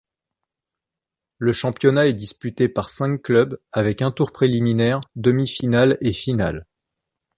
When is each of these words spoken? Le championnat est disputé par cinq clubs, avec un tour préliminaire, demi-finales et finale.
Le 1.37 1.53
championnat 1.53 2.07
est 2.07 2.15
disputé 2.15 2.67
par 2.67 2.89
cinq 2.89 3.21
clubs, 3.21 3.59
avec 3.71 4.01
un 4.01 4.09
tour 4.09 4.31
préliminaire, 4.31 4.99
demi-finales 5.15 5.99
et 6.01 6.11
finale. 6.11 6.65